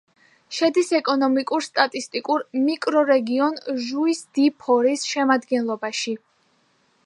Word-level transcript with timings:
შედის 0.59 0.87
ეკონომიკურ-სტატისტიკურ 0.99 2.45
მიკრორეგიონ 2.69 3.61
ჟუის-დი-ფორის 3.91 5.07
შემადგენლობაში. 5.13 6.19